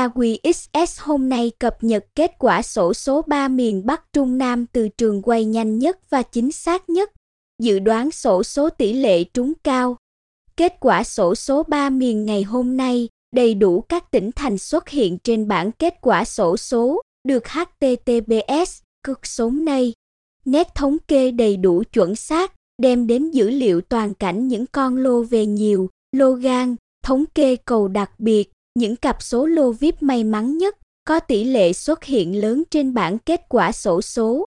[0.00, 4.88] KQXS hôm nay cập nhật kết quả sổ số 3 miền Bắc Trung Nam từ
[4.88, 7.10] trường quay nhanh nhất và chính xác nhất.
[7.62, 9.96] Dự đoán sổ số tỷ lệ trúng cao.
[10.56, 14.88] Kết quả sổ số 3 miền ngày hôm nay, đầy đủ các tỉnh thành xuất
[14.88, 19.92] hiện trên bảng kết quả sổ số, được HTTPS, cực sống nay.
[20.44, 24.96] Nét thống kê đầy đủ chuẩn xác, đem đến dữ liệu toàn cảnh những con
[24.96, 30.02] lô về nhiều, lô gan, thống kê cầu đặc biệt, những cặp số lô VIP
[30.02, 34.44] may mắn nhất, có tỷ lệ xuất hiện lớn trên bảng kết quả sổ số.